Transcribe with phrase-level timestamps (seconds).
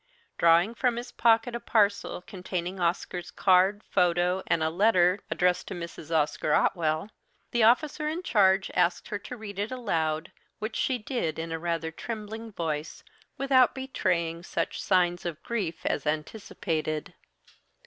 [0.39, 5.75] Drawing from his pocket a parcel containing Oscar's card, photo, and a letter addressed to
[5.75, 6.09] Mrs.
[6.09, 7.09] Oscar Otwell,
[7.51, 11.59] the officer in charge asked her to read it aloud, which she did in a
[11.59, 13.03] rather trembling voice,
[13.37, 17.13] without betraying such signs of grief as anticipated.